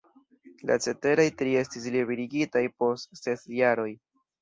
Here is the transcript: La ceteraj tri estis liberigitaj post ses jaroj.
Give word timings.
La 0.69 0.77
ceteraj 0.85 1.27
tri 1.43 1.53
estis 1.61 1.87
liberigitaj 1.99 2.65
post 2.83 3.25
ses 3.25 3.49
jaroj. 3.63 3.91